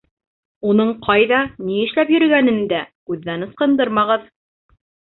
Уның 0.71 0.89
ҡайҙа, 1.07 1.41
ни 1.69 1.77
эшләп 1.83 2.15
йөрөгәнен 2.15 2.59
дә 2.75 2.83
күҙҙән 3.13 3.49
ысҡындырмағыҙ. 3.51 4.29